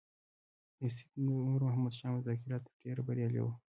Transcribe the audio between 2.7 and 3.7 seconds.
ډېره بریالي وو.